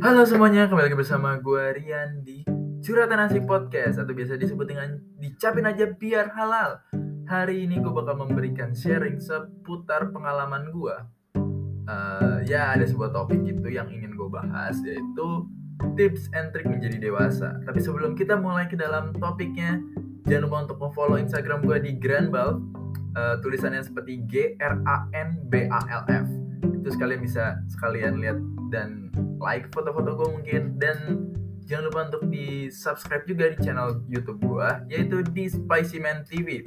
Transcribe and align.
Halo 0.00 0.24
semuanya, 0.24 0.64
kembali 0.64 0.88
lagi 0.88 0.96
bersama 0.96 1.36
gue 1.36 1.76
Rian 1.76 2.24
di 2.24 2.40
Curhatan 2.80 3.20
Asik 3.20 3.44
Podcast 3.44 4.00
Atau 4.00 4.16
biasa 4.16 4.40
disebut 4.40 4.64
dengan 4.64 4.96
Dicapin 5.20 5.68
Aja 5.68 5.92
Biar 5.92 6.32
Halal. 6.32 6.80
Hari 7.28 7.68
ini 7.68 7.84
gue 7.84 7.92
bakal 7.92 8.16
memberikan 8.16 8.72
sharing 8.72 9.20
seputar 9.20 10.08
pengalaman 10.08 10.72
gue 10.72 10.96
uh, 11.92 12.40
Ya 12.48 12.72
ada 12.72 12.88
sebuah 12.88 13.12
topik 13.12 13.44
gitu 13.44 13.68
yang 13.68 13.92
ingin 13.92 14.16
gue 14.16 14.24
bahas 14.32 14.80
Yaitu 14.88 15.44
tips 16.00 16.32
and 16.32 16.48
trick 16.56 16.64
menjadi 16.64 16.96
dewasa. 16.96 17.60
Tapi 17.68 17.84
sebelum 17.84 18.16
kita 18.16 18.40
mulai 18.40 18.72
ke 18.72 18.80
dalam 18.80 19.12
topiknya 19.20 19.84
Jangan 20.24 20.48
lupa 20.48 20.64
untuk 20.64 20.80
follow 20.96 21.20
Instagram 21.20 21.60
gue 21.60 21.76
di 21.76 22.00
Granbal 22.00 22.56
uh, 23.20 23.36
Tulisannya 23.44 23.84
seperti 23.84 24.24
G-R-A-N-B-A-L-F 24.24 26.28
Terus 26.88 26.96
kalian 26.96 27.20
bisa 27.20 27.60
sekalian 27.68 28.16
lihat 28.16 28.40
dan 28.70 29.10
like 29.42 29.68
foto-foto 29.74 30.16
gue 30.16 30.28
mungkin 30.40 30.62
dan 30.78 31.28
jangan 31.66 31.90
lupa 31.90 32.00
untuk 32.10 32.24
di 32.30 32.70
subscribe 32.70 33.26
juga 33.26 33.54
di 33.54 33.58
channel 33.62 34.02
YouTube 34.10 34.42
gue 34.42 34.68
yaitu 34.90 35.22
di 35.34 35.50
Spicy 35.50 35.98
Man 36.02 36.22
TV. 36.26 36.62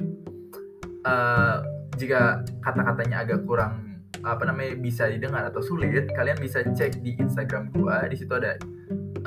Uh, 1.04 1.10
eh, 1.10 1.56
jika 2.00 2.44
kata-katanya 2.64 3.24
agak 3.28 3.44
kurang 3.44 4.00
apa 4.24 4.48
namanya 4.48 4.80
bisa 4.80 5.04
didengar 5.12 5.44
atau 5.44 5.60
sulit, 5.60 6.08
kalian 6.16 6.40
bisa 6.40 6.64
cek 6.64 7.04
di 7.04 7.12
Instagram 7.20 7.68
gue. 7.76 7.96
Di 8.08 8.16
situ 8.16 8.32
ada 8.32 8.56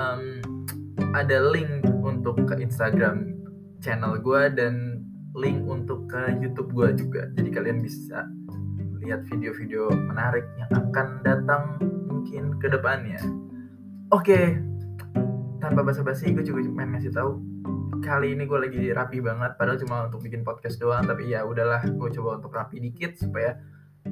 um, 0.02 0.41
ada 1.13 1.38
link 1.54 1.85
untuk 2.02 2.41
ke 2.49 2.57
Instagram 2.57 3.38
channel 3.82 4.18
gue 4.18 4.41
dan 4.57 5.05
link 5.38 5.62
untuk 5.70 6.09
ke 6.09 6.41
YouTube 6.41 6.73
gue 6.73 6.98
juga. 6.98 7.30
Jadi 7.38 7.49
kalian 7.54 7.80
bisa 7.85 8.26
lihat 9.01 9.25
video-video 9.29 9.89
menarik 9.93 10.45
yang 10.57 10.71
akan 10.73 11.07
datang 11.21 11.63
mungkin 12.09 12.57
ke 12.57 12.67
depannya. 12.70 13.21
Oke, 14.09 14.55
tanpa 15.59 15.84
basa-basi 15.84 16.31
gue 16.31 16.45
juga 16.45 16.63
main 16.70 16.93
ngasih 16.95 17.12
tahu 17.12 17.41
kali 18.01 18.37
ini 18.37 18.45
gue 18.45 18.59
lagi 18.62 18.84
rapi 18.93 19.20
banget 19.20 19.57
padahal 19.57 19.79
cuma 19.81 19.95
untuk 20.07 20.21
bikin 20.21 20.45
podcast 20.45 20.77
doang 20.77 21.04
tapi 21.04 21.34
ya 21.34 21.43
udahlah 21.43 21.81
gue 21.84 22.09
coba 22.13 22.37
untuk 22.37 22.54
rapi 22.54 22.77
dikit 22.77 23.17
supaya 23.17 23.57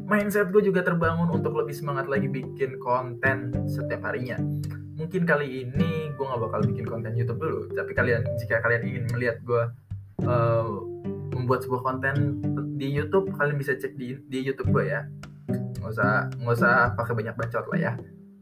mindset 0.09 0.49
gue 0.49 0.61
juga 0.65 0.81
terbangun 0.81 1.31
untuk 1.31 1.53
lebih 1.55 1.71
semangat 1.71 2.09
lagi 2.09 2.27
bikin 2.27 2.81
konten 2.81 3.53
setiap 3.69 4.09
harinya 4.09 4.41
mungkin 4.95 5.27
kali 5.27 5.67
ini 5.67 6.11
gue 6.11 6.25
nggak 6.25 6.41
bakal 6.49 6.61
bikin 6.65 6.85
konten 6.87 7.13
YouTube 7.13 7.39
dulu 7.39 7.61
tapi 7.71 7.91
kalian 7.93 8.25
jika 8.41 8.59
kalian 8.63 8.83
ingin 8.83 9.03
melihat 9.13 9.37
gue 9.45 9.63
uh, 10.25 10.67
membuat 11.35 11.67
sebuah 11.67 11.81
konten 11.83 12.41
di 12.75 12.91
YouTube 12.91 13.31
kalian 13.39 13.55
bisa 13.55 13.73
cek 13.79 13.95
di 13.95 14.19
di 14.27 14.39
YouTube 14.43 14.75
gue 14.75 14.91
ya. 14.91 15.07
Nggak 15.79 15.91
usah 15.95 16.11
nggak 16.35 16.55
usah 16.59 16.73
pakai 16.99 17.13
banyak 17.15 17.35
bacot 17.39 17.65
lah 17.71 17.79
ya. 17.79 17.93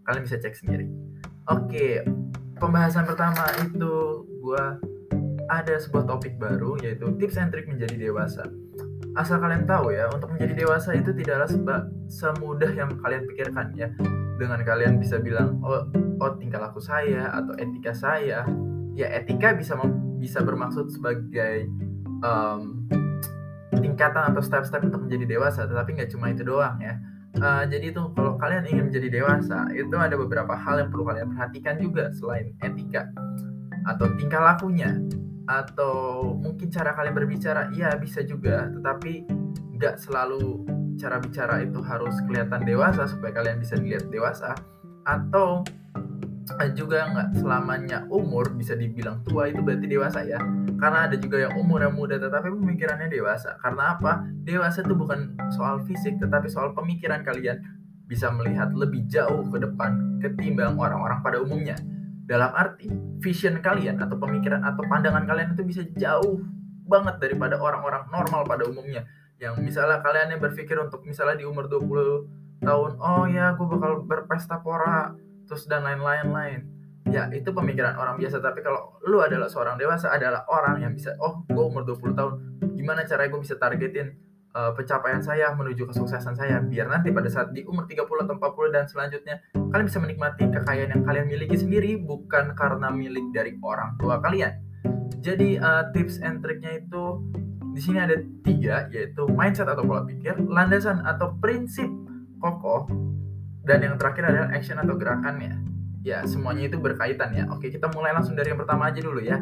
Kalian 0.09 0.23
bisa 0.25 0.42
cek 0.42 0.58
sendiri. 0.58 0.90
Oke 1.48 2.02
pembahasan 2.58 3.03
pertama 3.03 3.44
itu 3.59 4.23
gue 4.23 4.64
ada 5.52 5.75
sebuah 5.75 6.08
topik 6.08 6.40
baru 6.40 6.80
yaitu 6.80 7.12
tips 7.20 7.36
and 7.36 7.52
trick 7.52 7.67
menjadi 7.67 8.09
dewasa. 8.09 8.48
Asal 9.14 9.38
kalian 9.38 9.70
tahu 9.70 9.94
ya 9.94 10.09
untuk 10.09 10.34
menjadi 10.34 10.66
dewasa 10.66 10.97
itu 10.97 11.14
tidaklah 11.14 11.45
seba, 11.45 11.78
semudah 12.09 12.72
yang 12.73 12.90
kalian 13.03 13.30
pikirkan 13.30 13.75
ya. 13.78 13.92
Dengan 14.40 14.66
kalian 14.66 14.97
bisa 14.97 15.22
bilang 15.22 15.62
oh 15.62 15.86
oh 16.23 16.31
tingkah 16.40 16.58
laku 16.58 16.81
saya 16.81 17.30
atau 17.30 17.53
etika 17.59 17.94
saya. 17.94 18.47
Ya 18.97 19.08
etika 19.14 19.53
bisa 19.53 19.78
bisa 20.18 20.42
bermaksud 20.42 20.90
sebagai 20.90 21.70
um, 22.23 22.83
tingkatan 23.77 24.33
atau 24.33 24.41
step-step 24.41 24.83
untuk 24.85 25.05
menjadi 25.07 25.38
dewasa 25.38 25.66
tetapi 25.66 25.97
nggak 25.97 26.09
cuma 26.13 26.29
itu 26.33 26.43
doang 26.45 26.77
ya. 26.81 26.97
Uh, 27.33 27.66
jadi 27.66 27.89
itu 27.89 28.02
kalau 28.13 28.38
kalian 28.38 28.61
ingin 28.69 28.93
menjadi 28.93 29.09
dewasa 29.09 29.66
itu 29.73 29.95
ada 29.97 30.13
beberapa 30.13 30.53
hal 30.53 30.85
yang 30.85 30.89
perlu 30.93 31.09
kalian 31.09 31.33
perhatikan 31.33 31.81
juga 31.81 32.13
selain 32.13 32.53
etika 32.61 33.09
atau 33.89 34.06
tingkah 34.22 34.53
lakunya 34.53 35.01
atau 35.50 36.22
mungkin 36.39 36.69
cara 36.69 36.94
kalian 36.94 37.16
berbicara 37.17 37.73
iya 37.73 37.97
bisa 37.97 38.22
juga 38.23 38.69
tetapi 38.69 39.28
nggak 39.75 40.00
selalu 40.00 40.63
cara 40.95 41.19
bicara 41.19 41.66
itu 41.66 41.81
harus 41.83 42.16
kelihatan 42.29 42.63
dewasa 42.63 43.09
supaya 43.09 43.33
kalian 43.35 43.59
bisa 43.59 43.75
dilihat 43.75 44.07
dewasa 44.07 44.56
atau 45.03 45.66
juga 46.76 47.08
nggak 47.08 47.28
selamanya 47.40 48.04
umur 48.12 48.52
bisa 48.56 48.76
dibilang 48.76 49.24
tua 49.24 49.48
itu 49.48 49.64
berarti 49.64 49.88
dewasa 49.88 50.20
ya. 50.28 50.40
Karena 50.80 51.08
ada 51.08 51.16
juga 51.16 51.48
yang 51.48 51.54
umur 51.56 51.80
yang 51.84 51.96
muda 51.96 52.20
tetapi 52.20 52.52
pemikirannya 52.52 53.08
dewasa. 53.08 53.56
Karena 53.64 53.96
apa? 53.96 54.28
Dewasa 54.44 54.84
itu 54.84 54.96
bukan 54.96 55.40
soal 55.56 55.80
fisik 55.88 56.20
tetapi 56.20 56.52
soal 56.52 56.76
pemikiran 56.76 57.24
kalian. 57.24 57.64
Bisa 58.08 58.28
melihat 58.36 58.76
lebih 58.76 59.08
jauh 59.08 59.48
ke 59.48 59.58
depan 59.64 60.20
ketimbang 60.20 60.76
orang-orang 60.76 61.24
pada 61.24 61.40
umumnya. 61.40 61.80
Dalam 62.28 62.52
arti 62.56 62.92
vision 63.24 63.64
kalian 63.64 64.00
atau 64.00 64.20
pemikiran 64.20 64.64
atau 64.64 64.84
pandangan 64.88 65.24
kalian 65.24 65.56
itu 65.56 65.64
bisa 65.64 65.81
jauh 65.96 66.44
banget 66.84 67.20
daripada 67.24 67.56
orang-orang 67.60 68.04
normal 68.12 68.44
pada 68.44 68.68
umumnya. 68.68 69.08
Yang 69.40 69.64
misalnya 69.64 70.04
kalian 70.04 70.36
yang 70.36 70.42
berpikir 70.44 70.75
untuk 70.80 71.04
misalnya 71.08 71.40
di 71.40 71.46
umur 71.48 71.68
20 71.72 72.64
tahun 72.64 72.92
oh 72.96 73.28
ya 73.28 73.54
gue 73.60 73.68
bakal 73.68 74.08
berpesta 74.08 74.64
pora 74.64 75.12
terus 75.48 75.68
dan 75.68 75.84
lain-lain 75.84 76.28
lain. 76.31 76.59
Ya 77.12 77.28
itu 77.36 77.52
pemikiran 77.52 78.00
orang 78.00 78.16
biasa. 78.16 78.40
Tapi 78.40 78.64
kalau 78.64 78.98
lu 79.06 79.20
adalah 79.20 79.52
seorang 79.52 79.76
dewasa 79.76 80.09
adalah 80.09 80.48
orang 80.48 80.81
yang 80.81 80.92
bisa 80.96 81.14
oh 81.20 81.44
gue 81.46 81.64
umur 81.64 81.84
20 81.84 82.16
tahun 82.16 82.34
gimana 82.74 83.04
caranya 83.04 83.30
gue 83.31 83.42
bisa 83.44 83.56
targetin 83.59 84.16
uh, 84.56 84.72
pencapaian 84.74 85.20
saya 85.20 85.52
menuju 85.52 85.90
kesuksesan 85.92 86.34
saya? 86.40 86.64
Biar 86.64 86.88
nanti 86.88 87.12
pada 87.12 87.28
saat 87.28 87.52
di 87.52 87.68
umur 87.68 87.86
30 87.86 88.08
atau 88.08 88.36
40 88.40 88.76
dan 88.76 88.86
selanjutnya 88.88 89.36
kalian 89.54 89.86
bisa 89.86 90.00
menikmati 90.00 90.44
kekayaan 90.48 90.90
yang 90.96 91.04
kalian 91.04 91.26
miliki 91.28 91.56
sendiri 91.60 92.00
bukan 92.00 92.56
karena 92.56 92.88
milik 92.90 93.30
dari 93.36 93.54
orang 93.60 94.00
tua 94.00 94.24
kalian. 94.24 94.56
Jadi 95.24 95.60
uh, 95.60 95.92
tips 95.96 96.20
and 96.20 96.44
triknya 96.44 96.84
itu 96.84 97.24
di 97.74 97.81
sini 97.81 97.98
ada 97.98 98.16
tiga 98.46 98.86
yaitu 98.94 99.25
mindset 99.34 99.66
atau 99.66 99.81
pola 99.81 100.06
pikir 100.06 100.38
landasan 100.46 101.02
atau 101.02 101.34
prinsip 101.42 101.90
kokoh 102.38 102.86
dan 103.63 103.79
yang 103.84 103.96
terakhir 103.96 104.28
adalah 104.28 104.50
action 104.51 104.78
atau 104.79 104.96
gerakannya 104.96 105.59
ya. 106.03 106.24
Semuanya 106.28 106.68
itu 106.68 106.78
berkaitan 106.78 107.31
ya. 107.34 107.47
Oke 107.50 107.72
kita 107.72 107.88
mulai 107.96 108.12
langsung 108.12 108.35
dari 108.35 108.51
yang 108.51 108.59
pertama 108.59 108.91
aja 108.91 109.00
dulu 109.00 109.24
ya. 109.24 109.40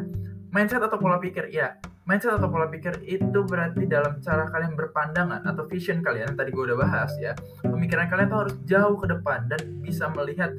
Mindset 0.52 0.84
atau 0.84 0.96
pola 0.96 1.18
pikir? 1.18 1.50
Ya 1.50 1.78
mindset 2.02 2.34
atau 2.34 2.50
pola 2.50 2.66
pikir 2.66 2.98
itu 3.06 3.46
berarti 3.46 3.86
dalam 3.86 4.18
cara 4.18 4.50
kalian 4.50 4.74
berpandangan 4.74 5.46
atau 5.46 5.62
vision 5.70 6.02
kalian 6.02 6.34
tadi 6.34 6.50
gue 6.50 6.64
udah 6.66 6.78
bahas 6.78 7.12
ya. 7.22 7.34
Pemikiran 7.62 8.10
kalian 8.10 8.28
tuh 8.30 8.40
harus 8.46 8.54
jauh 8.66 8.96
ke 8.98 9.06
depan 9.06 9.46
dan 9.46 9.60
bisa 9.78 10.10
melihat 10.10 10.50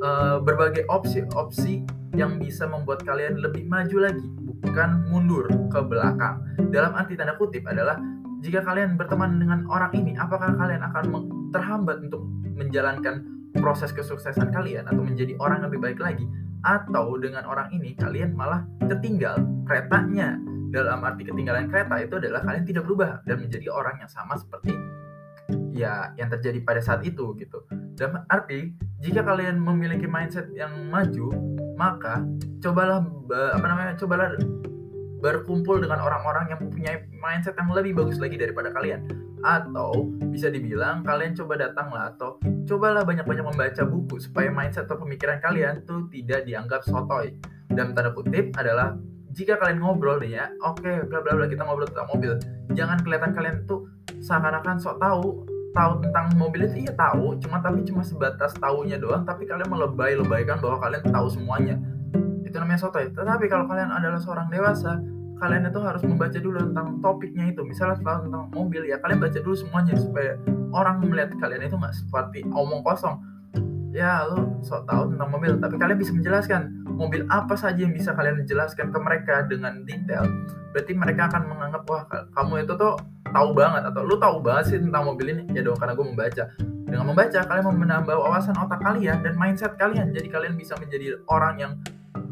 uh, 0.00 0.40
berbagai 0.40 0.88
opsi-opsi 0.88 1.84
yang 2.16 2.40
bisa 2.40 2.64
membuat 2.64 3.04
kalian 3.04 3.36
lebih 3.44 3.68
maju 3.68 4.08
lagi 4.08 4.24
bukan 4.64 5.04
mundur 5.12 5.44
ke 5.68 5.80
belakang. 5.84 6.40
Dalam 6.72 6.96
arti 6.96 7.12
tanda 7.12 7.36
kutip 7.36 7.68
adalah 7.68 8.00
jika 8.40 8.64
kalian 8.64 8.96
berteman 8.96 9.36
dengan 9.36 9.68
orang 9.68 9.92
ini 9.92 10.16
apakah 10.16 10.56
kalian 10.56 10.80
akan 10.80 11.04
terhambat 11.52 12.00
untuk 12.08 12.24
menjalankan 12.56 13.22
proses 13.56 13.92
kesuksesan 13.92 14.52
kalian 14.52 14.88
atau 14.88 15.00
menjadi 15.04 15.36
orang 15.40 15.62
yang 15.62 15.68
lebih 15.72 15.82
baik 15.92 16.00
lagi 16.00 16.26
atau 16.64 17.14
dengan 17.20 17.46
orang 17.46 17.70
ini 17.70 17.94
kalian 17.94 18.34
malah 18.34 18.64
tertinggal 18.84 19.38
keretanya. 19.68 20.40
Dalam 20.66 20.98
arti 21.06 21.24
ketinggalan 21.24 21.70
kereta 21.70 21.94
itu 22.02 22.18
adalah 22.18 22.42
kalian 22.42 22.66
tidak 22.66 22.84
berubah 22.84 23.22
dan 23.24 23.38
menjadi 23.38 23.70
orang 23.70 24.02
yang 24.02 24.10
sama 24.10 24.34
seperti 24.34 24.74
ya 25.72 26.10
yang 26.18 26.26
terjadi 26.26 26.58
pada 26.66 26.82
saat 26.82 27.06
itu 27.06 27.32
gitu. 27.38 27.64
Dalam 27.96 28.26
arti 28.28 28.74
jika 29.00 29.22
kalian 29.22 29.62
memiliki 29.62 30.10
mindset 30.10 30.50
yang 30.52 30.74
maju 30.90 31.32
maka 31.78 32.26
cobalah 32.60 33.04
apa 33.30 33.66
namanya 33.68 33.94
cobalah 33.96 34.34
berkumpul 35.22 35.80
dengan 35.80 36.02
orang-orang 36.02 36.50
yang 36.52 36.60
mempunyai 36.60 37.08
mindset 37.14 37.56
yang 37.56 37.72
lebih 37.72 37.96
bagus 37.96 38.20
lagi 38.20 38.36
daripada 38.36 38.68
kalian 38.74 39.06
atau 39.46 40.10
bisa 40.34 40.50
dibilang 40.50 41.06
kalian 41.06 41.38
coba 41.38 41.54
datanglah 41.54 42.10
atau 42.10 42.42
cobalah 42.66 43.06
banyak-banyak 43.06 43.46
membaca 43.46 43.82
buku 43.86 44.18
supaya 44.18 44.50
mindset 44.50 44.90
atau 44.90 44.98
pemikiran 44.98 45.38
kalian 45.38 45.86
tuh 45.86 46.10
tidak 46.10 46.42
dianggap 46.42 46.82
sotoy. 46.82 47.30
Dan 47.70 47.94
tanda 47.94 48.10
kutip 48.10 48.50
adalah 48.58 48.98
jika 49.30 49.54
kalian 49.54 49.78
ngobrol 49.78 50.18
nih 50.18 50.40
ya 50.40 50.50
oke 50.64 50.82
okay, 50.82 51.04
bla 51.06 51.22
bla 51.22 51.38
bla 51.38 51.46
kita 51.46 51.62
ngobrol 51.62 51.86
tentang 51.86 52.10
mobil. 52.10 52.32
Jangan 52.74 52.98
kelihatan 53.06 53.30
kalian 53.38 53.56
tuh 53.70 53.86
seakan-akan 54.18 54.82
sok 54.82 54.98
tahu 54.98 55.46
tahu 55.70 55.92
tentang 56.02 56.26
mobil 56.34 56.66
itu. 56.66 56.88
Iya 56.88 56.92
tahu 56.98 57.38
cuma 57.38 57.62
tapi 57.62 57.86
cuma 57.86 58.02
sebatas 58.02 58.50
tahunya 58.58 58.98
doang 58.98 59.22
tapi 59.22 59.46
kalian 59.46 59.70
melebay-lebaykan 59.70 60.58
bahwa 60.58 60.82
kalian 60.82 61.06
tahu 61.06 61.26
semuanya. 61.30 61.78
Itu 62.42 62.58
namanya 62.58 62.82
sotoy. 62.82 63.14
Tetapi 63.14 63.46
kalau 63.46 63.70
kalian 63.70 63.94
adalah 63.94 64.18
seorang 64.18 64.50
dewasa 64.50 64.98
kalian 65.36 65.68
itu 65.68 65.80
harus 65.84 66.02
membaca 66.04 66.38
dulu 66.40 66.58
tentang 66.72 66.88
topiknya 67.04 67.44
itu. 67.52 67.60
Misalnya 67.64 68.00
tentang 68.00 68.48
mobil 68.52 68.82
ya 68.88 68.96
kalian 69.00 69.20
baca 69.20 69.38
dulu 69.40 69.56
semuanya 69.56 69.94
supaya 69.96 70.40
orang 70.72 71.04
melihat 71.04 71.36
kalian 71.36 71.68
itu 71.68 71.76
nggak 71.76 71.94
seperti 71.94 72.40
omong 72.52 72.80
kosong. 72.84 73.20
Ya 73.96 74.28
lu 74.28 74.60
sok 74.60 74.84
tahu 74.84 75.08
tentang 75.12 75.28
mobil 75.32 75.56
tapi 75.56 75.80
kalian 75.80 75.96
bisa 75.96 76.12
menjelaskan 76.12 76.84
mobil 76.96 77.24
apa 77.32 77.56
saja 77.56 77.80
yang 77.80 77.96
bisa 77.96 78.12
kalian 78.12 78.44
jelaskan 78.44 78.92
ke 78.92 78.98
mereka 79.00 79.44
dengan 79.48 79.84
detail. 79.84 80.28
Berarti 80.72 80.92
mereka 80.92 81.32
akan 81.32 81.42
menganggap 81.48 81.82
wah 81.88 82.04
kamu 82.36 82.68
itu 82.68 82.76
tuh 82.76 83.00
tahu 83.32 83.48
banget 83.56 83.88
atau 83.88 84.04
lu 84.04 84.20
tahu 84.20 84.44
banget 84.44 84.64
sih 84.72 84.78
tentang 84.80 85.08
mobil 85.08 85.32
ini. 85.32 85.44
Ya 85.52 85.64
dong 85.64 85.80
karena 85.80 85.96
gue 85.96 86.06
membaca. 86.08 86.44
Dengan 86.86 87.02
membaca 87.12 87.40
kalian 87.42 87.66
menambah 87.66 88.14
wawasan 88.14 88.54
otak 88.56 88.80
kalian 88.84 89.24
dan 89.24 89.34
mindset 89.36 89.74
kalian. 89.80 90.12
Jadi 90.12 90.28
kalian 90.28 90.54
bisa 90.54 90.76
menjadi 90.76 91.18
orang 91.28 91.54
yang 91.58 91.72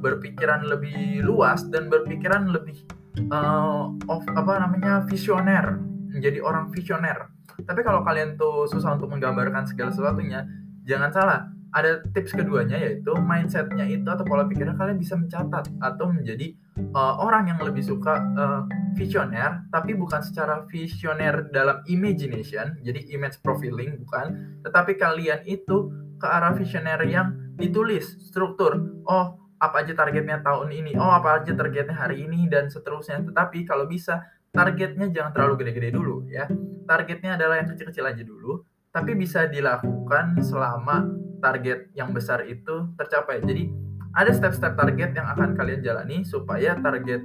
berpikiran 0.05 0.69
lebih 0.69 1.25
luas 1.25 1.65
dan 1.73 1.89
berpikiran 1.89 2.53
lebih 2.53 2.85
uh, 3.31 3.93
of 4.11 4.23
apa 4.35 4.53
namanya 4.63 5.07
visioner. 5.07 5.81
Menjadi 6.15 6.39
orang 6.43 6.71
visioner. 6.71 7.31
Tapi 7.63 7.81
kalau 7.83 8.03
kalian 8.03 8.39
tuh 8.39 8.67
susah 8.71 8.95
untuk 8.99 9.11
menggambarkan 9.11 9.67
segala 9.67 9.91
sesuatunya 9.95 10.47
jangan 10.87 11.11
salah. 11.11 11.41
Ada 11.75 12.07
tips 12.15 12.39
keduanya 12.39 12.79
yaitu 12.79 13.11
mindsetnya 13.19 13.83
itu 13.91 14.07
atau 14.07 14.23
pola 14.23 14.47
pikirnya 14.47 14.79
kalian 14.79 14.95
bisa 14.95 15.19
mencatat 15.19 15.67
atau 15.83 16.07
menjadi 16.07 16.55
uh, 16.95 17.19
orang 17.19 17.51
yang 17.51 17.59
lebih 17.59 17.83
suka 17.83 18.15
uh, 18.39 18.63
visioner 18.95 19.67
tapi 19.75 19.99
bukan 19.99 20.23
secara 20.23 20.63
visioner 20.71 21.51
dalam 21.51 21.83
imagination 21.91 22.79
jadi 22.79 23.11
image 23.11 23.43
profiling 23.43 23.99
bukan. 24.07 24.55
Tetapi 24.63 24.95
kalian 24.95 25.43
itu 25.51 25.91
ke 26.23 26.27
arah 26.31 26.55
visioner 26.55 27.03
yang 27.11 27.35
ditulis 27.59 28.23
struktur. 28.23 29.03
Oh 29.11 29.44
apa 29.59 29.87
aja 29.87 29.93
targetnya 29.95 30.43
tahun 30.43 30.69
ini 30.71 30.93
oh 30.99 31.13
apa 31.15 31.41
aja 31.43 31.55
targetnya 31.55 31.95
hari 31.95 32.27
ini 32.27 32.51
dan 32.51 32.69
seterusnya 32.69 33.23
tetapi 33.23 33.65
kalau 33.65 33.87
bisa 33.87 34.25
targetnya 34.51 35.11
jangan 35.11 35.31
terlalu 35.35 35.65
gede-gede 35.65 35.95
dulu 35.95 36.27
ya 36.31 36.47
targetnya 36.85 37.39
adalah 37.39 37.63
yang 37.63 37.69
kecil-kecil 37.71 38.05
aja 38.05 38.23
dulu 38.23 38.63
tapi 38.95 39.19
bisa 39.19 39.51
dilakukan 39.51 40.39
selama 40.39 41.11
target 41.43 41.93
yang 41.93 42.15
besar 42.17 42.47
itu 42.49 42.89
tercapai. 42.97 43.45
Jadi 43.45 43.69
ada 44.17 44.31
step-step 44.33 44.79
target 44.79 45.13
yang 45.13 45.29
akan 45.29 45.53
kalian 45.53 45.85
jalani 45.85 46.25
supaya 46.25 46.79
target 46.81 47.21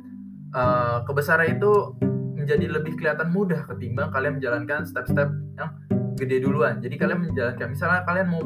uh, 0.52 1.06
kebesaran 1.08 1.56
itu 1.56 1.94
menjadi 2.36 2.66
lebih 2.68 2.98
kelihatan 2.98 3.30
mudah 3.32 3.64
ketimbang 3.70 4.10
kalian 4.12 4.42
menjalankan 4.42 4.84
step-step 4.84 5.32
yang 5.56 5.72
gede 6.20 6.44
duluan. 6.44 6.82
Jadi 6.84 7.00
kalian 7.00 7.32
menjalankan 7.32 7.70
misalnya 7.72 8.02
kalian 8.04 8.28
mau 8.28 8.44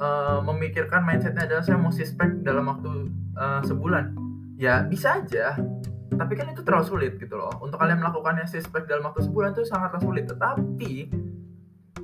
uh, 0.00 0.40
memikirkan 0.44 1.04
mindsetnya 1.04 1.46
adalah 1.48 1.62
saya 1.64 1.78
mau 1.80 1.92
sispek 1.92 2.42
dalam 2.42 2.68
waktu 2.68 3.10
uh, 3.36 3.62
sebulan, 3.64 4.12
ya 4.60 4.84
bisa 4.86 5.22
aja. 5.22 5.56
Tapi 6.16 6.32
kan 6.32 6.48
itu 6.48 6.64
terlalu 6.64 6.86
sulit 6.86 7.12
gitu 7.20 7.36
loh. 7.36 7.52
Untuk 7.60 7.76
kalian 7.76 8.00
melakukannya 8.00 8.48
sispek 8.48 8.88
dalam 8.88 9.04
waktu 9.10 9.26
sebulan 9.26 9.52
itu 9.52 9.68
sangat 9.68 10.00
sulit. 10.00 10.24
Tetapi 10.24 11.12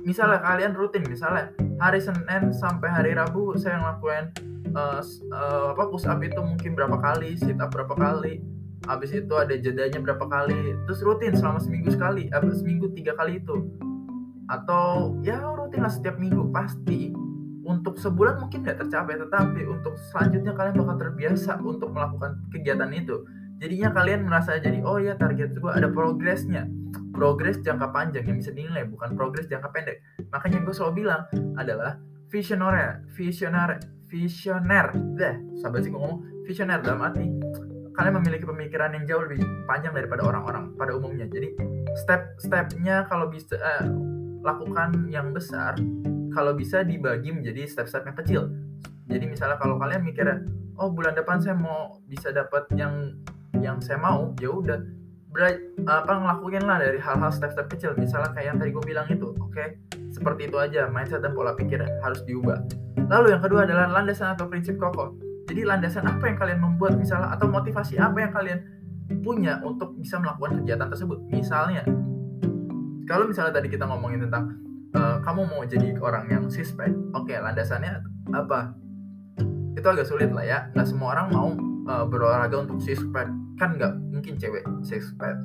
misalnya 0.03 0.43
kalian 0.43 0.75
rutin 0.75 1.07
misalnya 1.07 1.49
hari 1.79 2.03
Senin 2.03 2.51
sampai 2.51 2.91
hari 2.91 3.11
Rabu 3.15 3.55
saya 3.55 3.79
ngelakuin 3.79 4.25
uh, 4.75 4.99
uh, 5.31 5.65
apa 5.73 5.83
push 5.89 6.05
up 6.05 6.19
itu 6.19 6.39
mungkin 6.43 6.75
berapa 6.75 6.99
kali 6.99 7.39
sit 7.39 7.57
up 7.63 7.71
berapa 7.71 7.95
kali 7.95 8.43
habis 8.83 9.15
itu 9.15 9.31
ada 9.39 9.55
jedanya 9.55 10.03
berapa 10.03 10.27
kali 10.27 10.75
terus 10.85 10.99
rutin 10.99 11.31
selama 11.31 11.63
seminggu 11.63 11.95
sekali 11.95 12.27
apa 12.35 12.51
seminggu 12.51 12.91
tiga 12.91 13.15
kali 13.15 13.39
itu 13.39 13.63
atau 14.51 15.15
ya 15.23 15.39
rutin 15.55 15.87
lah 15.87 15.91
setiap 15.91 16.19
minggu 16.19 16.51
pasti 16.51 17.15
untuk 17.63 17.95
sebulan 17.95 18.43
mungkin 18.43 18.67
nggak 18.67 18.83
tercapai 18.83 19.15
tetapi 19.15 19.61
untuk 19.67 19.95
selanjutnya 20.11 20.51
kalian 20.51 20.75
bakal 20.83 20.95
terbiasa 20.99 21.51
untuk 21.63 21.95
melakukan 21.95 22.43
kegiatan 22.51 22.91
itu. 22.91 23.23
Jadinya 23.63 23.95
kalian 23.95 24.27
merasa 24.27 24.59
jadi 24.59 24.83
oh 24.83 24.99
ya 24.99 25.15
target 25.15 25.55
gue 25.55 25.71
ada 25.71 25.87
progresnya. 25.87 26.67
Progres 27.15 27.61
jangka 27.63 27.93
panjang 27.95 28.25
yang 28.27 28.37
bisa 28.41 28.51
dinilai 28.51 28.83
bukan 28.83 29.15
progres 29.15 29.47
jangka 29.47 29.71
pendek. 29.71 30.03
Makanya 30.33 30.59
gue 30.65 30.73
selalu 30.75 31.07
bilang 31.07 31.23
adalah 31.55 31.95
visioner 32.27 33.07
visioner 33.15 33.79
visioner. 34.11 34.91
Deh 35.15 35.35
sabar 35.63 35.79
sih 35.79 35.91
ngomong 35.95 36.43
visioner. 36.43 36.83
Dalam 36.83 36.99
arti 36.99 37.23
kalian 37.95 38.19
memiliki 38.19 38.43
pemikiran 38.43 38.91
yang 38.97 39.05
jauh 39.07 39.23
lebih 39.23 39.39
panjang 39.69 39.95
daripada 39.95 40.27
orang-orang 40.27 40.75
pada 40.75 40.91
umumnya. 40.99 41.29
Jadi 41.31 41.55
step-stepnya 42.03 43.07
kalau 43.07 43.31
bisa 43.31 43.55
eh, 43.55 43.87
lakukan 44.43 45.07
yang 45.07 45.31
besar 45.31 45.79
kalau 46.33 46.57
bisa 46.57 46.81
dibagi 46.81 47.31
menjadi 47.31 47.69
step-step 47.69 48.03
yang 48.09 48.17
kecil. 48.17 48.41
Jadi 49.07 49.25
misalnya 49.29 49.61
kalau 49.61 49.77
kalian 49.77 50.01
mikir 50.01 50.25
oh 50.81 50.89
bulan 50.89 51.13
depan 51.13 51.37
saya 51.39 51.53
mau 51.53 52.01
bisa 52.09 52.33
dapat 52.33 52.65
yang 52.73 53.17
yang 53.61 53.77
saya 53.79 54.01
mau 54.01 54.33
ya 54.41 54.49
udah. 54.49 54.81
Apa 55.89 56.13
ngelakuin 56.13 56.69
lah 56.69 56.77
dari 56.77 57.01
hal-hal 57.01 57.33
step-step 57.33 57.65
kecil. 57.73 57.97
Misalnya 57.97 58.37
kayak 58.37 58.53
yang 58.53 58.57
tadi 58.61 58.69
gue 58.69 58.85
bilang 58.85 59.09
itu 59.09 59.33
oke? 59.33 59.49
Okay? 59.49 59.81
seperti 60.13 60.45
itu 60.45 60.57
aja 60.61 60.85
mindset 60.93 61.25
dan 61.25 61.33
pola 61.33 61.57
pikir 61.57 61.81
harus 61.81 62.21
diubah. 62.29 62.61
Lalu 63.09 63.33
yang 63.33 63.41
kedua 63.41 63.65
adalah 63.65 63.89
landasan 63.89 64.37
atau 64.37 64.45
prinsip 64.45 64.77
kokoh. 64.77 65.17
Jadi 65.49 65.65
landasan 65.65 66.05
apa 66.05 66.29
yang 66.29 66.37
kalian 66.37 66.59
membuat 66.61 66.95
misalnya 66.95 67.33
atau 67.33 67.49
motivasi 67.49 67.97
apa 67.99 68.21
yang 68.21 68.31
kalian 68.31 68.59
punya 69.25 69.59
untuk 69.65 69.97
bisa 69.97 70.21
melakukan 70.21 70.61
kegiatan 70.61 70.87
tersebut? 70.87 71.19
Misalnya 71.33 71.83
kalau 73.09 73.27
misalnya 73.27 73.59
tadi 73.59 73.67
kita 73.67 73.83
ngomongin 73.89 74.23
tentang 74.29 74.62
uh, 74.95 75.17
kamu 75.21 75.41
mau 75.49 75.61
jadi 75.65 75.97
orang 75.99 76.25
yang 76.29 76.43
sispek 76.49 76.93
oke 77.13 77.27
okay, 77.29 77.37
landasannya 77.41 78.01
apa? 78.33 78.73
Itu 79.73 79.87
agak 79.89 80.07
sulit 80.07 80.29
lah 80.31 80.45
ya. 80.45 80.59
Nggak 80.73 80.87
semua 80.87 81.17
orang 81.17 81.27
mau 81.33 81.47
uh, 81.89 82.05
berolahraga 82.07 82.63
untuk 82.63 82.79
pack 83.11 83.29
kan 83.61 83.77
nggak 83.77 83.93
mungkin 84.09 84.33
cewek 84.41 84.65
pack 85.21 85.37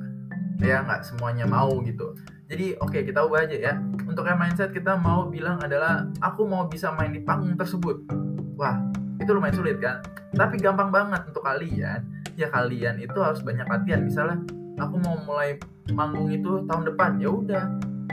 ya 0.59 0.83
nggak 0.83 1.01
semuanya 1.07 1.47
mau 1.47 1.71
gitu. 1.83 2.15
Jadi 2.49 2.75
oke 2.81 2.91
okay, 2.91 3.01
kita 3.05 3.23
ubah 3.23 3.45
aja 3.45 3.57
ya. 3.57 3.73
Untuk 4.09 4.25
yang 4.25 4.41
mindset 4.41 4.73
kita 4.73 4.97
mau 4.97 5.29
bilang 5.29 5.61
adalah 5.61 6.09
aku 6.19 6.49
mau 6.49 6.65
bisa 6.65 6.89
main 6.97 7.13
di 7.13 7.21
panggung 7.21 7.55
tersebut. 7.55 8.03
Wah 8.57 8.81
itu 9.21 9.29
lumayan 9.31 9.55
sulit 9.55 9.77
kan? 9.77 10.01
Tapi 10.33 10.57
gampang 10.57 10.89
banget 10.89 11.29
untuk 11.29 11.45
kalian. 11.45 12.03
Ya 12.35 12.49
kalian 12.49 12.99
itu 12.99 13.17
harus 13.21 13.45
banyak 13.45 13.67
latihan. 13.69 14.01
Misalnya 14.03 14.41
aku 14.81 14.95
mau 14.99 15.15
mulai 15.23 15.61
manggung 15.93 16.33
itu 16.33 16.65
tahun 16.65 16.89
depan. 16.89 17.21
Ya 17.21 17.29
udah 17.29 17.63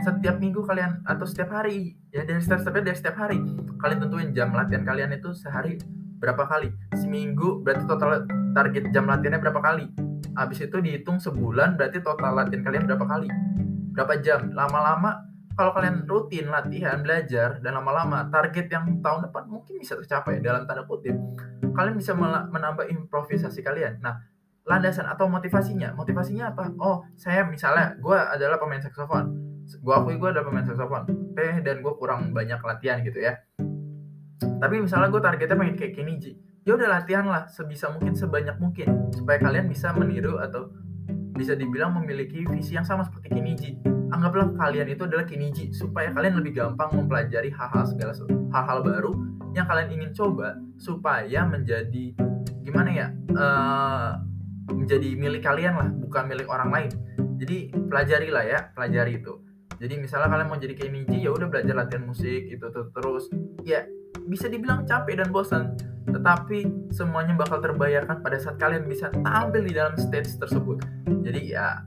setiap 0.05 0.37
minggu 0.41 0.65
kalian 0.67 1.01
atau 1.05 1.25
setiap 1.25 1.53
hari 1.53 1.97
ya 2.13 2.25
dari 2.27 2.41
step-stepnya 2.43 2.93
dari 2.93 2.97
setiap 2.97 3.17
hari 3.17 3.41
kalian 3.81 3.99
tentuin 4.05 4.31
jam 4.33 4.53
latihan 4.53 4.85
kalian 4.85 5.11
itu 5.17 5.33
sehari 5.37 5.79
berapa 6.17 6.49
kali. 6.49 6.73
Seminggu 6.97 7.61
berarti 7.61 7.85
total 7.85 8.25
target 8.57 8.89
jam 8.93 9.05
latihannya 9.05 9.41
berapa 9.41 9.61
kali. 9.61 9.87
Habis 10.37 10.69
itu 10.69 10.77
dihitung 10.81 11.21
sebulan 11.21 11.77
berarti 11.77 12.01
total 12.01 12.33
latihan 12.37 12.65
kalian 12.65 12.85
berapa 12.89 13.05
kali. 13.05 13.29
Berapa 13.93 14.15
jam. 14.21 14.53
Lama-lama 14.53 15.25
kalau 15.57 15.73
kalian 15.73 16.05
rutin 16.05 16.53
latihan 16.53 17.01
belajar 17.01 17.65
dan 17.65 17.81
lama-lama 17.81 18.29
target 18.29 18.69
yang 18.69 19.01
tahun 19.01 19.29
depan 19.29 19.49
mungkin 19.49 19.81
bisa 19.81 19.97
tercapai 19.97 20.45
dalam 20.45 20.69
tanda 20.69 20.85
kutip 20.85 21.17
kalian 21.73 21.97
bisa 21.97 22.13
menambah 22.53 22.89
improvisasi 22.93 23.65
kalian. 23.65 24.01
Nah 24.05 24.21
landasan 24.67 25.07
atau 25.07 25.31
motivasinya. 25.31 25.95
Motivasinya 25.95 26.53
apa? 26.53 26.75
Oh 26.83 27.07
saya 27.15 27.47
misalnya 27.47 27.97
gue 27.97 28.19
adalah 28.19 28.59
pemain 28.59 28.83
saksofon. 28.83 29.25
Gue 29.83 29.95
akui 29.95 30.19
gue 30.19 30.29
adalah 30.29 30.47
pemain 30.47 30.67
saksofon. 30.67 31.35
Eh 31.39 31.63
dan 31.63 31.81
gue 31.81 31.93
kurang 31.97 32.35
banyak 32.35 32.59
latihan 32.61 33.01
gitu 33.07 33.23
ya. 33.23 33.39
Tapi 34.37 34.75
misalnya 34.83 35.09
gue 35.09 35.23
targetnya 35.23 35.57
pengen 35.57 35.77
kayak 35.79 35.95
Keniji 35.95 36.37
ya 36.67 36.75
udah 36.75 36.99
latihan 36.99 37.25
lah 37.31 37.47
sebisa 37.47 37.95
mungkin 37.95 38.19
sebanyak 38.19 38.59
mungkin. 38.59 39.15
Supaya 39.15 39.39
kalian 39.39 39.71
bisa 39.71 39.95
meniru 39.95 40.43
atau 40.43 40.75
bisa 41.37 41.55
dibilang 41.55 41.95
memiliki 41.95 42.43
visi 42.51 42.75
yang 42.75 42.85
sama 42.85 43.07
seperti 43.07 43.31
Keniji 43.31 43.71
anggaplah 44.11 44.55
kalian 44.57 44.89
itu 44.89 45.05
adalah 45.05 45.27
Keniji 45.29 45.71
supaya 45.75 46.11
kalian 46.15 46.41
lebih 46.41 46.57
gampang 46.57 46.91
mempelajari 46.95 47.53
hal-hal 47.53 47.85
segala 47.85 48.13
hal-hal 48.55 48.79
baru 48.81 49.13
yang 49.53 49.67
kalian 49.69 49.91
ingin 49.93 50.11
coba 50.17 50.57
supaya 50.81 51.45
menjadi 51.45 52.17
gimana 52.65 52.91
ya 52.93 53.07
uh, 53.37 54.11
menjadi 54.71 55.09
milik 55.15 55.43
kalian 55.47 55.75
lah 55.79 55.89
bukan 55.91 56.25
milik 56.27 56.49
orang 56.51 56.71
lain 56.71 56.91
jadi 57.37 57.71
pelajari 57.91 58.29
lah 58.33 58.45
ya 58.45 58.59
pelajari 58.73 59.23
itu 59.23 59.35
jadi 59.77 59.95
misalnya 60.01 60.33
kalian 60.33 60.49
mau 60.49 60.57
jadi 60.57 60.75
Keniji 60.75 61.21
ya 61.21 61.31
udah 61.37 61.53
belajar 61.53 61.75
latihan 61.77 62.09
musik 62.09 62.49
itu 62.49 62.65
terus 62.97 63.29
ya 63.63 63.85
bisa 64.27 64.51
dibilang 64.51 64.83
capek 64.85 65.23
dan 65.23 65.29
bosan, 65.31 65.79
tetapi 66.11 66.91
semuanya 66.91 67.39
bakal 67.39 67.63
terbayarkan 67.63 68.21
pada 68.21 68.37
saat 68.43 68.59
kalian 68.59 68.85
bisa 68.91 69.09
tampil 69.23 69.63
di 69.63 69.73
dalam 69.73 69.95
stage 69.95 70.35
tersebut. 70.37 70.83
Jadi 71.23 71.55
ya, 71.55 71.87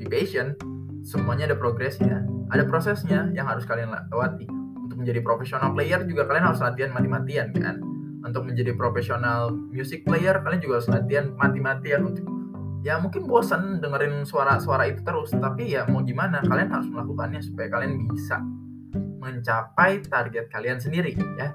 be 0.00 0.08
patient, 0.08 0.56
semuanya 1.04 1.52
ada 1.52 1.56
progresnya, 1.56 2.24
ada 2.50 2.64
prosesnya 2.64 3.28
yang 3.36 3.44
harus 3.44 3.68
kalian 3.68 3.92
lewati. 4.10 4.48
Untuk 4.80 5.00
menjadi 5.00 5.20
profesional 5.20 5.72
player 5.76 6.04
juga 6.08 6.28
kalian 6.28 6.44
harus 6.52 6.60
latihan 6.64 6.92
mati-matian 6.92 7.52
kan. 7.56 7.80
Untuk 8.24 8.48
menjadi 8.48 8.72
profesional 8.72 9.52
music 9.52 10.08
player 10.08 10.40
kalian 10.40 10.60
juga 10.64 10.80
harus 10.80 10.88
latihan 10.88 11.36
mati-matian 11.36 12.08
untuk 12.08 12.24
ya 12.80 12.96
mungkin 12.96 13.28
bosan 13.28 13.84
dengerin 13.84 14.24
suara-suara 14.24 14.88
itu 14.88 15.04
terus 15.04 15.32
tapi 15.32 15.72
ya 15.72 15.84
mau 15.88 16.04
gimana 16.04 16.40
kalian 16.44 16.68
harus 16.72 16.88
melakukannya 16.88 17.40
supaya 17.40 17.68
kalian 17.72 18.08
bisa 18.08 18.40
mencapai 19.20 20.04
target 20.04 20.52
kalian 20.52 20.76
sendiri 20.76 21.16
ya 21.36 21.52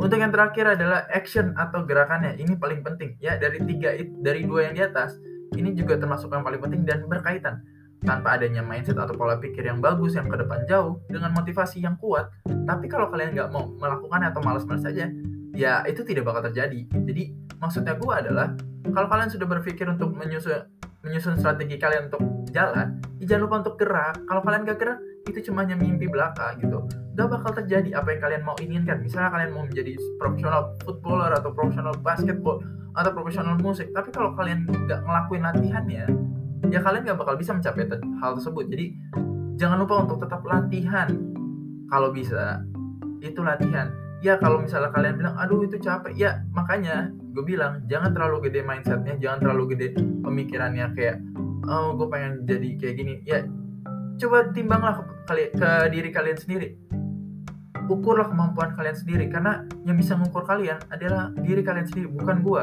untuk 0.00 0.18
yang 0.18 0.32
terakhir 0.32 0.64
adalah 0.72 1.04
action 1.12 1.52
atau 1.54 1.84
gerakannya. 1.84 2.40
Ini 2.40 2.56
paling 2.56 2.80
penting 2.80 3.20
ya 3.20 3.36
dari 3.36 3.60
tiga 3.62 3.92
dari 4.24 4.42
dua 4.42 4.66
yang 4.70 4.74
di 4.74 4.82
atas. 4.82 5.20
Ini 5.52 5.76
juga 5.76 6.00
termasuk 6.00 6.32
yang 6.32 6.42
paling 6.42 6.58
penting 6.64 6.82
dan 6.88 7.04
berkaitan. 7.04 7.60
Tanpa 8.02 8.34
adanya 8.34 8.66
mindset 8.66 8.98
atau 8.98 9.14
pola 9.14 9.38
pikir 9.38 9.62
yang 9.62 9.78
bagus 9.78 10.18
yang 10.18 10.26
ke 10.26 10.34
depan 10.34 10.66
jauh 10.66 10.98
dengan 11.06 11.30
motivasi 11.38 11.86
yang 11.86 11.94
kuat, 12.02 12.34
tapi 12.66 12.90
kalau 12.90 13.06
kalian 13.14 13.30
nggak 13.30 13.54
mau 13.54 13.70
melakukannya 13.78 14.34
atau 14.34 14.42
malas-malas 14.42 14.82
saja, 14.82 15.06
ya 15.52 15.84
itu 15.88 16.02
tidak 16.02 16.28
bakal 16.28 16.48
terjadi. 16.50 16.84
Jadi 16.88 17.32
maksudnya 17.60 17.94
gue 17.96 18.12
adalah 18.12 18.56
kalau 18.90 19.08
kalian 19.08 19.30
sudah 19.30 19.46
berpikir 19.46 19.86
untuk 19.88 20.12
menyusun 20.12 20.68
menyusun 21.02 21.34
strategi 21.38 21.82
kalian 21.82 22.06
untuk 22.12 22.22
jalan, 22.54 23.02
ya 23.18 23.34
jangan 23.34 23.42
lupa 23.48 23.56
untuk 23.66 23.74
gerak. 23.80 24.14
Kalau 24.22 24.38
kalian 24.46 24.62
gak 24.62 24.78
gerak, 24.78 24.98
itu 25.26 25.50
cuma 25.50 25.66
hanya 25.66 25.74
mimpi 25.74 26.06
belaka 26.06 26.54
gitu. 26.62 26.86
Gak 27.18 27.26
bakal 27.26 27.58
terjadi 27.58 27.98
apa 27.98 28.14
yang 28.14 28.20
kalian 28.22 28.42
mau 28.46 28.56
inginkan. 28.62 29.02
Misalnya 29.02 29.34
kalian 29.34 29.50
mau 29.50 29.66
menjadi 29.66 29.98
profesional 30.22 30.78
footballer 30.86 31.34
atau 31.34 31.50
profesional 31.50 31.94
basketball 31.98 32.62
atau 32.92 33.10
profesional 33.10 33.56
musik 33.56 33.88
tapi 33.96 34.12
kalau 34.12 34.36
kalian 34.36 34.68
nggak 34.68 35.00
ngelakuin 35.00 35.40
latihannya 35.48 36.04
ya 36.68 36.80
kalian 36.80 37.08
gak 37.08 37.18
bakal 37.20 37.34
bisa 37.36 37.52
mencapai 37.52 37.84
hal 38.22 38.30
tersebut. 38.38 38.64
Jadi 38.70 38.86
jangan 39.60 39.82
lupa 39.82 40.06
untuk 40.06 40.22
tetap 40.24 40.40
latihan. 40.46 41.08
Kalau 41.90 42.08
bisa 42.08 42.64
itu 43.20 43.44
latihan 43.44 43.92
ya 44.22 44.38
kalau 44.38 44.62
misalnya 44.62 44.94
kalian 44.94 45.18
bilang 45.18 45.34
aduh 45.36 45.66
itu 45.66 45.76
capek. 45.82 46.14
Ya 46.14 46.40
makanya 46.54 47.10
gue 47.34 47.44
bilang 47.44 47.82
jangan 47.90 48.14
terlalu 48.14 48.48
gede 48.48 48.62
mindsetnya 48.62 49.18
jangan 49.18 49.38
terlalu 49.44 49.76
gede 49.76 49.88
pemikirannya 50.22 50.86
kayak 50.94 51.18
oh 51.66 51.98
gue 51.98 52.06
pengen 52.08 52.46
jadi 52.46 52.68
kayak 52.78 52.94
gini. 52.96 53.14
Ya 53.26 53.44
coba 54.22 54.54
timbanglah 54.54 55.02
ke, 55.02 55.04
kali, 55.26 55.44
ke 55.52 55.70
diri 55.90 56.08
kalian 56.14 56.38
sendiri. 56.38 56.68
Ukurlah 57.90 58.30
kemampuan 58.30 58.78
kalian 58.78 58.94
sendiri 58.94 59.26
karena 59.26 59.66
yang 59.82 59.98
bisa 59.98 60.14
mengukur 60.14 60.46
kalian 60.46 60.78
adalah 60.88 61.34
diri 61.42 61.60
kalian 61.66 61.84
sendiri 61.90 62.08
bukan 62.14 62.40
gue 62.40 62.62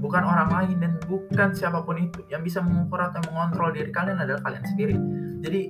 bukan 0.00 0.24
orang 0.24 0.48
lain 0.48 0.80
dan 0.80 0.96
bukan 1.04 1.52
siapa 1.52 1.84
pun 1.84 2.00
itu. 2.00 2.24
Yang 2.32 2.54
bisa 2.54 2.58
mengukur 2.64 3.02
atau 3.02 3.20
mengontrol 3.28 3.74
diri 3.74 3.90
kalian 3.92 4.16
adalah 4.22 4.40
kalian 4.46 4.64
sendiri. 4.64 4.96
Jadi 5.44 5.60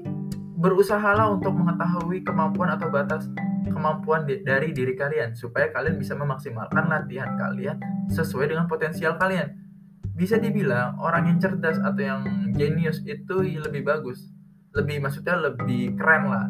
berusahalah 0.61 1.33
untuk 1.33 1.57
mengetahui 1.57 2.21
kemampuan 2.23 2.77
atau 2.77 2.93
batas 2.93 3.27
kemampuan 3.69 4.25
di, 4.25 4.41
dari 4.41 4.73
diri 4.73 4.97
kalian 4.97 5.37
supaya 5.37 5.69
kalian 5.75 6.01
bisa 6.01 6.17
memaksimalkan 6.17 6.89
latihan 6.89 7.37
kalian 7.37 7.77
sesuai 8.09 8.53
dengan 8.55 8.65
potensial 8.65 9.21
kalian. 9.21 9.57
Bisa 10.17 10.37
dibilang 10.37 11.01
orang 11.01 11.33
yang 11.33 11.39
cerdas 11.41 11.81
atau 11.81 12.01
yang 12.01 12.21
genius 12.57 13.01
itu 13.05 13.41
lebih 13.41 13.85
bagus. 13.85 14.33
Lebih 14.77 15.01
maksudnya 15.05 15.37
lebih 15.37 15.97
keren 15.97 16.29
lah. 16.29 16.47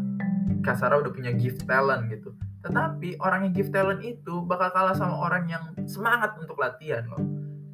Kasar 0.61 0.93
udah 0.95 1.11
punya 1.15 1.33
gift 1.35 1.65
talent 1.67 2.11
gitu. 2.11 2.35
Tetapi 2.61 3.17
orang 3.23 3.49
yang 3.49 3.55
gift 3.57 3.73
talent 3.73 4.03
itu 4.05 4.45
bakal 4.45 4.71
kalah 4.75 4.93
sama 4.93 5.17
orang 5.17 5.49
yang 5.49 5.65
semangat 5.87 6.37
untuk 6.37 6.59
latihan 6.59 7.07
loh. 7.09 7.23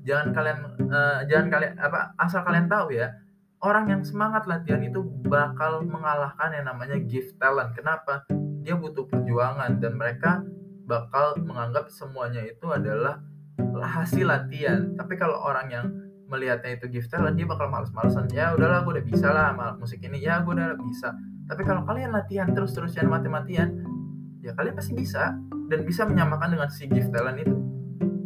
Jangan 0.07 0.31
kalian 0.31 0.59
uh, 0.87 1.21
jangan 1.27 1.47
kalian 1.51 1.75
apa 1.83 2.15
asal 2.23 2.47
kalian 2.47 2.71
tahu 2.71 2.95
ya 2.95 3.11
orang 3.65 3.89
yang 3.89 4.03
semangat 4.05 4.45
latihan 4.45 4.79
itu 4.85 5.03
bakal 5.27 5.83
mengalahkan 5.83 6.55
yang 6.55 6.71
namanya 6.71 6.97
gift 7.03 7.35
talent. 7.41 7.73
Kenapa 7.75 8.23
dia 8.67 8.75
butuh 8.75 9.07
perjuangan 9.07 9.79
dan 9.79 9.95
mereka 9.95 10.43
bakal 10.91 11.39
menganggap 11.39 11.87
semuanya 11.87 12.43
itu 12.43 12.67
adalah 12.67 13.23
hasil 13.79 14.27
latihan. 14.27 14.91
Tapi 14.99 15.15
kalau 15.15 15.39
orang 15.39 15.71
yang 15.71 15.87
melihatnya 16.27 16.75
itu 16.75 16.91
gift 16.91 17.15
talent 17.15 17.39
dia 17.39 17.47
bakal 17.47 17.71
males-malesan. 17.71 18.27
Ya 18.35 18.51
udahlah 18.59 18.83
gue 18.83 18.99
udah 18.99 19.07
bisa 19.07 19.31
lah 19.31 19.55
musik 19.79 20.03
ini. 20.03 20.19
Ya 20.19 20.43
gue 20.43 20.51
udah 20.51 20.75
bisa. 20.83 21.15
Tapi 21.47 21.63
kalau 21.63 21.87
kalian 21.87 22.11
latihan 22.11 22.51
terus-terusan 22.51 23.07
mati-matian 23.07 23.87
ya 24.43 24.51
kalian 24.59 24.75
pasti 24.75 24.99
bisa 24.99 25.39
dan 25.71 25.81
bisa 25.87 26.03
menyamakan 26.03 26.59
dengan 26.59 26.67
si 26.67 26.91
gift 26.91 27.15
talent 27.15 27.39
itu. 27.39 27.55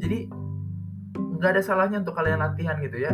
Jadi 0.00 0.18
nggak 1.36 1.50
ada 1.56 1.62
salahnya 1.64 2.00
untuk 2.00 2.16
kalian 2.16 2.40
latihan 2.40 2.80
gitu 2.80 2.96
ya. 2.96 3.12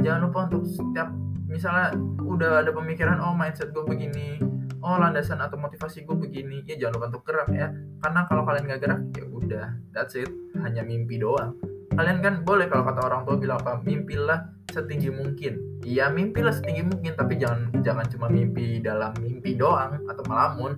Jangan 0.00 0.20
lupa 0.24 0.48
untuk 0.48 0.64
setiap 0.64 1.12
misalnya 1.44 1.92
udah 2.24 2.64
ada 2.64 2.72
pemikiran 2.72 3.20
oh 3.20 3.36
mindset 3.36 3.76
gue 3.76 3.84
begini 3.84 4.40
oh 4.82 4.96
landasan 4.98 5.38
atau 5.38 5.56
motivasi 5.56 6.02
gue 6.02 6.16
begini 6.18 6.66
ya 6.66 6.74
jangan 6.76 6.98
lupa 6.98 7.06
untuk 7.14 7.22
gerak 7.30 7.48
ya. 7.54 7.70
Karena 8.02 8.20
kalau 8.26 8.42
kalian 8.42 8.64
nggak 8.66 8.80
gerak 8.82 9.00
ya 9.14 9.24
udah 9.30 9.66
that's 9.94 10.18
it. 10.18 10.28
Hanya 10.58 10.82
mimpi 10.82 11.22
doang. 11.22 11.54
Kalian 11.94 12.18
kan 12.24 12.34
boleh 12.42 12.66
kalau 12.66 12.84
kata 12.88 13.00
orang 13.04 13.22
tua 13.28 13.36
bilang 13.38 13.58
apa 13.62 13.78
mimpilah 13.80 14.50
setinggi 14.74 15.10
mungkin. 15.14 15.82
Iya 15.86 16.10
mimpilah 16.10 16.52
setinggi 16.52 16.82
mungkin 16.82 17.12
tapi 17.14 17.38
jangan 17.38 17.70
jangan 17.80 18.06
cuma 18.10 18.26
mimpi 18.26 18.82
dalam 18.82 19.14
mimpi 19.22 19.54
doang 19.54 20.02
atau 20.10 20.22
melamun. 20.26 20.74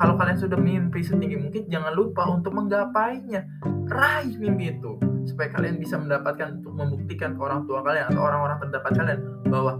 Kalau 0.00 0.16
kalian 0.16 0.38
sudah 0.40 0.56
mimpi 0.56 1.04
setinggi 1.04 1.36
mungkin 1.36 1.68
jangan 1.68 1.92
lupa 1.92 2.24
untuk 2.24 2.56
menggapainya. 2.56 3.44
Raih 3.90 4.32
mimpi 4.40 4.72
itu 4.72 4.96
supaya 5.28 5.52
kalian 5.52 5.76
bisa 5.76 6.00
mendapatkan 6.00 6.62
untuk 6.62 6.72
membuktikan 6.72 7.36
ke 7.36 7.40
orang 7.42 7.68
tua 7.68 7.84
kalian 7.84 8.08
atau 8.08 8.22
orang-orang 8.24 8.58
terdekat 8.64 8.92
kalian 8.96 9.20
bahwa 9.50 9.72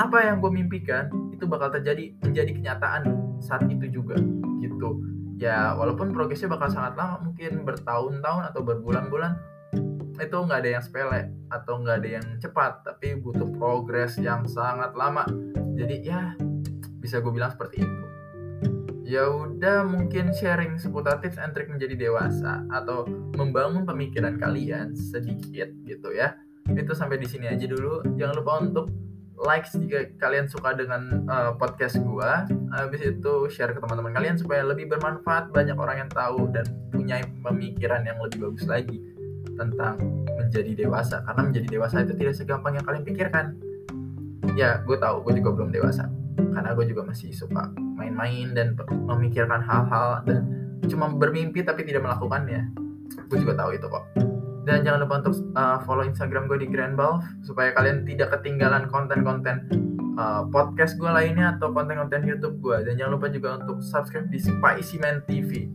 apa 0.00 0.18
yang 0.24 0.40
gue 0.42 0.50
mimpikan 0.50 1.06
itu 1.40 1.48
bakal 1.48 1.72
terjadi 1.72 2.12
menjadi 2.20 2.52
kenyataan 2.52 3.02
saat 3.40 3.64
itu 3.72 3.88
juga 3.88 4.20
gitu. 4.60 5.00
Ya 5.40 5.72
walaupun 5.72 6.12
progresnya 6.12 6.52
bakal 6.52 6.68
sangat 6.68 7.00
lama 7.00 7.24
mungkin 7.24 7.64
bertahun-tahun 7.64 8.52
atau 8.52 8.60
berbulan-bulan 8.60 9.40
itu 10.20 10.36
nggak 10.36 10.60
ada 10.60 10.70
yang 10.76 10.84
sepele 10.84 11.32
atau 11.48 11.80
nggak 11.80 11.96
ada 12.04 12.08
yang 12.20 12.26
cepat 12.36 12.84
tapi 12.84 13.16
butuh 13.16 13.48
progres 13.56 14.20
yang 14.20 14.44
sangat 14.44 14.92
lama. 14.92 15.24
Jadi 15.80 16.04
ya 16.04 16.36
bisa 17.00 17.24
gue 17.24 17.32
bilang 17.32 17.48
seperti 17.56 17.80
itu. 17.80 18.04
Ya 19.08 19.26
udah 19.26 19.88
mungkin 19.88 20.30
sharing 20.36 20.76
seputar 20.76 21.18
tips 21.24 21.40
and 21.40 21.56
trick 21.56 21.72
menjadi 21.72 21.96
dewasa 21.96 22.62
atau 22.70 23.08
membangun 23.34 23.88
pemikiran 23.88 24.36
kalian 24.36 24.92
sedikit 24.92 25.72
gitu 25.88 26.12
ya. 26.12 26.36
Itu 26.68 26.92
sampai 26.92 27.16
di 27.16 27.26
sini 27.26 27.48
aja 27.48 27.64
dulu. 27.64 28.04
Jangan 28.14 28.34
lupa 28.38 28.52
untuk 28.62 28.86
like 29.40 29.64
jika 29.72 30.12
kalian 30.20 30.46
suka 30.46 30.76
dengan 30.76 31.24
uh, 31.26 31.52
podcast 31.56 31.96
gua. 32.04 32.44
Habis 32.76 33.16
itu 33.16 33.34
share 33.48 33.72
ke 33.72 33.80
teman-teman 33.80 34.12
kalian 34.12 34.36
supaya 34.36 34.62
lebih 34.64 34.92
bermanfaat 34.92 35.48
banyak 35.50 35.76
orang 35.76 36.06
yang 36.06 36.10
tahu 36.12 36.52
dan 36.52 36.68
punya 36.92 37.24
pemikiran 37.40 38.04
yang 38.04 38.20
lebih 38.20 38.50
bagus 38.50 38.68
lagi 38.68 39.00
tentang 39.56 39.96
menjadi 40.36 40.86
dewasa. 40.86 41.24
Karena 41.24 41.42
menjadi 41.48 41.68
dewasa 41.68 42.04
itu 42.04 42.14
tidak 42.16 42.34
segampang 42.36 42.76
yang 42.76 42.84
kalian 42.84 43.04
pikirkan. 43.04 43.46
Ya 44.56 44.84
gue 44.84 44.96
tahu 45.00 45.24
gue 45.24 45.40
juga 45.40 45.50
belum 45.56 45.70
dewasa. 45.72 46.08
Karena 46.36 46.76
gue 46.76 46.86
juga 46.88 47.08
masih 47.08 47.32
suka 47.32 47.72
main-main 47.76 48.52
dan 48.52 48.76
memikirkan 48.88 49.60
hal-hal 49.60 50.24
dan 50.24 50.48
cuma 50.88 51.08
bermimpi 51.12 51.64
tapi 51.64 51.88
tidak 51.88 52.04
melakukannya. 52.04 52.68
Gue 53.32 53.38
juga 53.40 53.56
tahu 53.56 53.76
itu 53.76 53.86
kok 53.88 54.29
dan 54.70 54.86
jangan 54.86 55.00
lupa 55.02 55.14
untuk 55.26 55.34
uh, 55.58 55.82
follow 55.82 56.06
Instagram 56.06 56.46
gue 56.46 56.62
di 56.62 56.68
Grand 56.70 56.94
Balf 56.94 57.26
supaya 57.42 57.74
kalian 57.74 58.06
tidak 58.06 58.38
ketinggalan 58.38 58.86
konten-konten 58.86 59.66
uh, 60.14 60.46
podcast 60.46 60.94
gue 60.94 61.10
lainnya 61.10 61.58
atau 61.58 61.74
konten-konten 61.74 62.22
YouTube 62.22 62.62
gue 62.62 62.86
dan 62.86 62.94
jangan 62.94 63.18
lupa 63.18 63.26
juga 63.34 63.58
untuk 63.58 63.82
subscribe 63.82 64.30
di 64.30 64.38
Spicy 64.38 65.02
Man 65.02 65.26
TV 65.26 65.66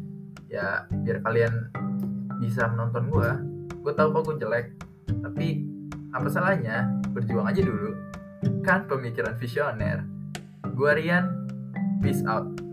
ya 0.48 0.88
biar 1.04 1.20
kalian 1.28 1.54
bisa 2.40 2.72
menonton 2.72 3.12
gue 3.12 3.30
gue 3.84 3.94
tahu 3.94 4.16
kok 4.16 4.24
gue 4.32 4.36
jelek 4.48 4.66
tapi 5.22 5.76
apa 6.16 6.32
salahnya? 6.32 6.88
Berjuang 7.12 7.52
aja 7.52 7.60
dulu. 7.60 7.92
Kan 8.64 8.88
pemikiran 8.88 9.36
visioner. 9.36 10.08
Gue 10.72 10.92
Rian 10.96 11.48
peace 12.00 12.24
out 12.24 12.65